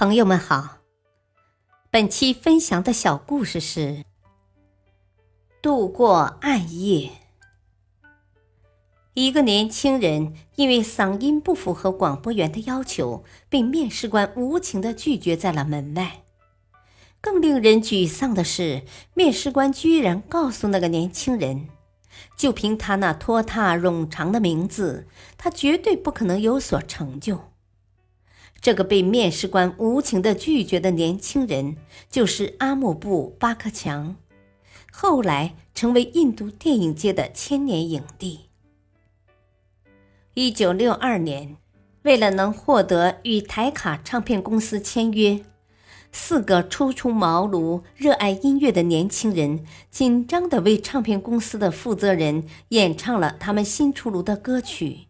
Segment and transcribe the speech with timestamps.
[0.00, 0.78] 朋友们好，
[1.90, 4.02] 本期分享的小故事是
[5.60, 7.10] 度过暗夜。
[9.12, 16.22] 一个年轻人因为嗓音不符合广播员的要求，被面试官无情的拒绝在了门外。
[17.20, 21.68] 更令人沮丧的是，面试官居然告诉那个年轻人，
[22.38, 25.06] 就凭他那拖沓冗长的名字，
[25.36, 27.49] 他绝对不可能有所成就。
[28.60, 31.76] 这个被面试官无情的拒绝的年轻人，
[32.10, 34.16] 就是阿木布巴克强，
[34.92, 38.40] 后来成为印度电影界的千年影帝。
[40.34, 41.56] 一九六二年，
[42.02, 45.40] 为了能获得与台卡唱片公司签约，
[46.12, 55.09] 四个初出茅庐、热爱音乐的年轻人紧张地为唱片公司的负责人演唱了他们新出炉的歌曲。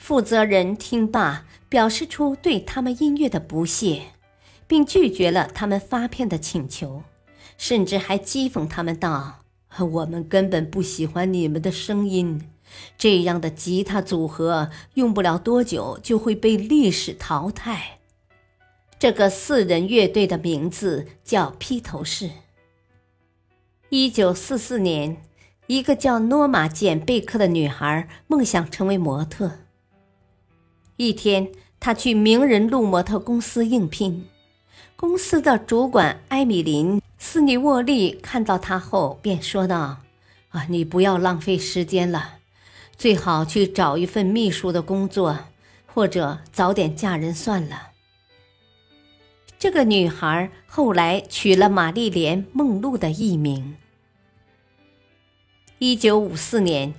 [0.00, 4.04] 负责人听罢，表示出对他们音乐的不屑，
[4.66, 7.02] 并拒绝了他们发片的请求，
[7.58, 9.40] 甚至还讥讽他们道
[9.78, 12.50] ：“我们根本不喜欢你们的声音，
[12.96, 17.98] 这样的吉他组合用不了多久就会被历史淘汰。”
[18.98, 22.30] 这个四人乐队的名字叫披头士。
[23.90, 25.18] 一九四四年，
[25.66, 29.58] 一个叫诺玛·简贝克的女孩梦想成为模特。
[31.00, 34.28] 一天，他去名人路模特公司应聘。
[34.96, 40.02] 公司的主管埃米林·斯尼沃利看到他后，便说道
[40.52, 42.34] ：“啊，你不要浪费时间了，
[42.98, 45.38] 最好去找一份秘书的工作，
[45.86, 47.92] 或者早点嫁人算了。”
[49.58, 53.74] 这个女孩后来取了玛丽莲·梦露的艺名。
[55.78, 56.92] 一九五四年。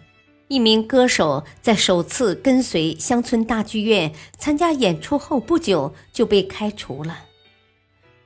[0.52, 7.20] 一名歌手在首次跟随乡村大剧院参加演出后不久就被开除了。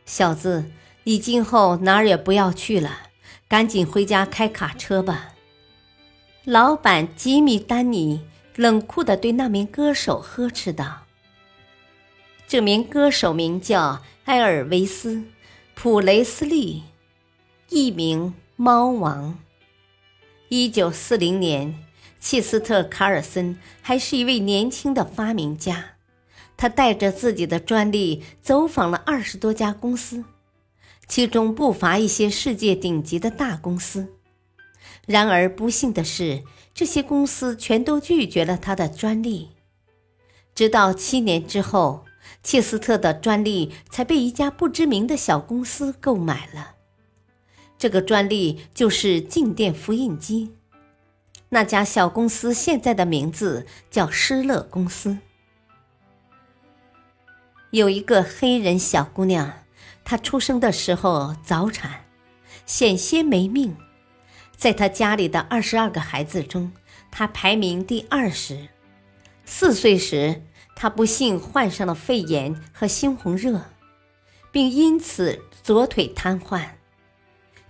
[0.07, 0.65] 小子，
[1.03, 3.09] 你今后哪儿也不要去了，
[3.47, 5.35] 赶紧回家开卡车吧。
[6.45, 8.21] 老板吉米·丹尼
[8.55, 11.03] 冷酷地对那名歌手呵斥道
[12.47, 15.13] ：“这名歌手名叫埃尔维斯·
[15.75, 16.81] 普雷斯利，
[17.69, 19.37] 艺名猫王。
[20.49, 21.79] 一九四零年。”
[22.27, 25.91] 切斯特·卡尔森还是一位年轻的发明家，
[26.57, 30.23] 他带着自己的专利走访了二十多家公司，
[31.07, 34.07] 其中不乏一些世界顶级的大公司。
[35.05, 36.41] 然而不幸的是，
[36.73, 39.51] 这些公司全都拒绝了他的专利。
[40.55, 42.05] 直到七年之后，
[42.41, 46.71] 切斯特的专利才被一家不知名的小公司购买了。
[47.77, 50.55] 这个专利就是静电复印机。
[51.55, 55.19] 那家小公司现在的名字叫施乐公司。
[57.69, 59.63] 有一个黑人小姑娘，
[60.03, 62.03] 她出生的时候早产，
[62.65, 63.73] 险些没命。
[64.57, 66.73] 在她家里的二十二个孩子中，
[67.09, 68.67] 她排名第二十。
[69.45, 70.41] 四岁时，
[70.75, 73.61] 她不幸患上了肺炎和猩红热，
[74.51, 76.71] 并因此左腿瘫痪。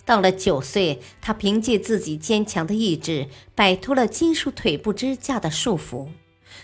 [0.06, 6.10] 到了九岁，他凭借自己坚强的意志，摆脱了金属腿部支架的束缚，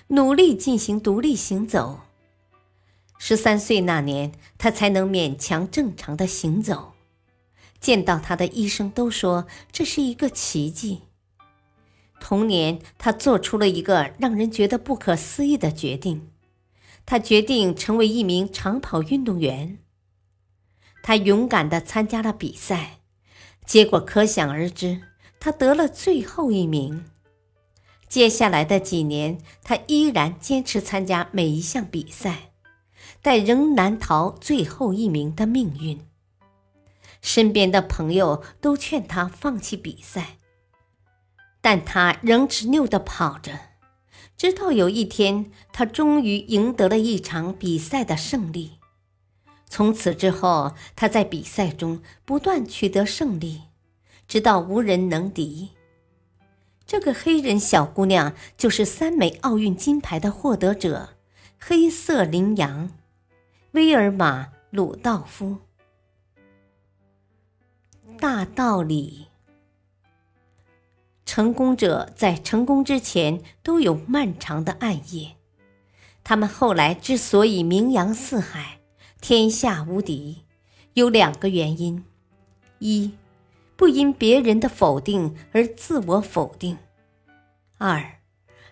[0.07, 2.01] 努力进行独立行走。
[3.18, 6.94] 十三岁那年，他才能勉强正常的行走。
[7.80, 11.01] 见到他的医生都说这是一个奇迹。
[12.19, 16.30] 同年，他做出了一个让人觉得不可思议的决定，
[17.07, 19.80] 他决定成为一名长跑运动员。
[21.01, 23.00] 他勇敢地参加了比赛。
[23.66, 25.02] 结果可想而知，
[25.40, 27.06] 他得了最后一名。
[28.10, 32.52] 接下来的几年，他依然坚持参加每一项比赛，
[33.22, 36.06] 但仍难逃最后一名的命运。
[37.22, 40.38] 身边的朋友都劝他放弃比赛，
[41.62, 43.58] 但他仍执拗地跑着，
[44.36, 48.81] 直到有一天，他终于赢得了一场比赛的胜利。
[49.71, 53.62] 从此之后，他在比赛中不断取得胜利，
[54.27, 55.69] 直到无人能敌。
[56.85, 61.12] 这个黑人小姑娘就是三枚奥运金牌的获得者——
[61.57, 62.91] 黑色羚羊
[63.71, 65.59] 威尔玛·鲁道夫。
[68.19, 69.27] 大道理：
[71.25, 75.38] 成功者在成功之前都有漫长的暗夜，
[76.25, 78.81] 他们后来之所以名扬四海。
[79.21, 80.44] 天下无敌，
[80.95, 82.03] 有两个原因：
[82.79, 83.13] 一，
[83.75, 86.75] 不因别人的否定而自我否定；
[87.77, 88.19] 二，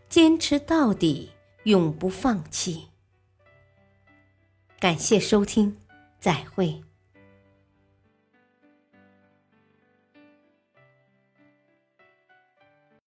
[0.10, 1.30] 坚持到底，
[1.66, 2.88] 永不放弃。
[4.80, 5.78] 感谢收听，
[6.20, 6.82] 再会。